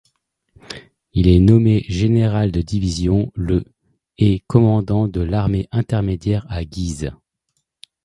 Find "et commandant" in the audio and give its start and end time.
4.17-5.07